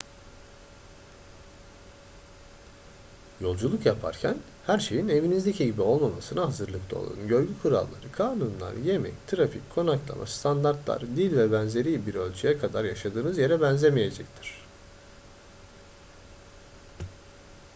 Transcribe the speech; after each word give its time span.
yolculuk 3.41 3.85
yaparken 3.85 4.37
her 4.65 4.79
şeyin 4.79 5.07
evinizdeki 5.07 5.65
gibi 5.65 5.81
olmamasına 5.81 6.45
hazırlıklı 6.47 6.97
olun. 6.99 7.27
görgü 7.27 7.53
kuralları 7.61 8.11
kanunlar 8.11 8.73
yemek 8.73 9.13
trafik 9.27 9.75
konaklama 9.75 10.25
standartlar 10.25 11.01
dil 11.01 11.37
vb. 11.37 12.07
bir 12.07 12.15
ölçüye 12.15 12.57
kadar 12.57 12.83
yaşadığınız 12.83 13.37
yere 13.37 13.61
benzemeyecektir 13.61 14.55